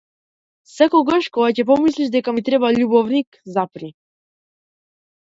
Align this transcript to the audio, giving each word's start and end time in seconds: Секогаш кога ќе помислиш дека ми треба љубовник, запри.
Секогаш 0.75 1.25
кога 1.35 1.49
ќе 1.57 1.65
помислиш 1.71 2.09
дека 2.15 2.33
ми 2.37 2.43
треба 2.47 2.71
љубовник, 2.77 3.37
запри. 3.57 3.91